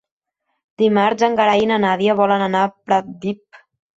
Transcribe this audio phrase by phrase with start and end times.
[0.81, 3.63] Dimarts en Gerai i na Nàdia volen anar a Pratdip.